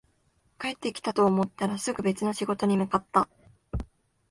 [0.57, 3.29] 帰ってきたと思ったら、すぐに別の仕事に向かった